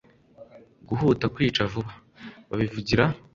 [0.87, 1.93] guhuta kwica vuba.
[2.49, 3.03] babivugira